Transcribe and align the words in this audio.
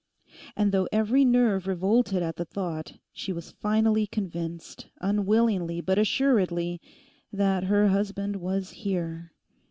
And 0.57 0.71
though 0.71 0.87
every 0.91 1.23
nerve 1.23 1.67
revolted 1.67 2.23
at 2.23 2.37
the 2.37 2.43
thought, 2.45 2.93
she 3.13 3.31
was 3.31 3.51
finally 3.51 4.07
convinced, 4.07 4.87
unwillingly, 4.99 5.79
but 5.79 5.99
assuredly, 5.99 6.81
that 7.31 7.65
her 7.65 7.89
husband 7.89 8.37
was 8.37 8.71
here. 8.71 9.33